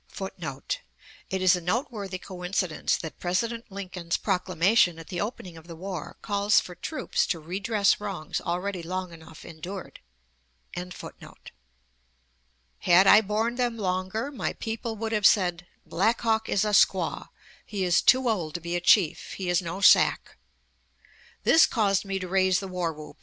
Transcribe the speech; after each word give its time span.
[Footnote: 0.07 0.81
It 1.29 1.43
is 1.43 1.55
a 1.55 1.61
noteworthy 1.61 2.17
coincidence 2.17 2.97
that 2.97 3.19
President 3.19 3.71
Lincoln's 3.71 4.17
proclamation 4.17 4.97
at 4.97 5.09
the 5.09 5.21
opening 5.21 5.57
of 5.57 5.67
the 5.67 5.75
war 5.75 6.17
calls 6.23 6.59
for 6.59 6.73
troops 6.73 7.27
"to 7.27 7.39
redress 7.39 7.99
wrongs 8.01 8.41
already 8.41 8.81
long 8.81 9.13
enough 9.13 9.45
endured."] 9.45 9.99
Had 12.79 13.05
I 13.05 13.21
borne 13.21 13.57
them 13.57 13.77
longer 13.77 14.31
my 14.31 14.53
people 14.53 14.95
would 14.95 15.11
have 15.11 15.27
said: 15.27 15.67
'Black 15.85 16.21
Hawk 16.21 16.49
is 16.49 16.65
a 16.65 16.69
squaw; 16.69 17.27
he 17.63 17.83
is 17.83 18.01
too 18.01 18.27
old 18.27 18.55
to 18.55 18.59
be 18.59 18.75
a 18.75 18.81
chief; 18.81 19.33
he 19.33 19.49
is 19.51 19.61
no 19.61 19.81
Sac.' 19.81 20.35
This 21.43 21.67
caused 21.67 22.05
me 22.05 22.17
to 22.17 22.27
raise 22.27 22.59
the 22.59 22.67
war 22.67 22.91
whoop. 22.91 23.17